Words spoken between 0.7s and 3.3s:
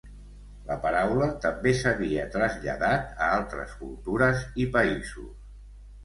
paraula també s'havia traslladat a